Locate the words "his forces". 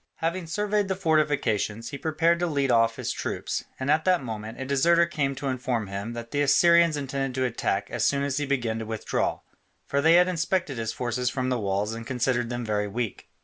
10.79-11.29